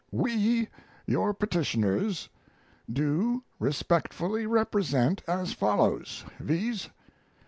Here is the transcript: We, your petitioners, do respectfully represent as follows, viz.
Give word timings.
We, 0.09 0.67
your 1.05 1.31
petitioners, 1.35 2.27
do 2.91 3.43
respectfully 3.59 4.47
represent 4.47 5.21
as 5.27 5.53
follows, 5.53 6.25
viz. 6.39 6.89